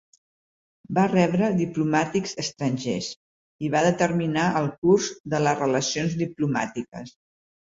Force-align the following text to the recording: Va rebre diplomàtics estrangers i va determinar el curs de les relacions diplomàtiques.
Va 0.99 1.03
rebre 1.09 1.49
diplomàtics 1.59 2.33
estrangers 2.45 3.11
i 3.67 3.71
va 3.77 3.83
determinar 3.91 4.49
el 4.63 4.73
curs 4.81 5.11
de 5.35 5.45
les 5.49 5.63
relacions 5.63 6.19
diplomàtiques. 6.27 7.17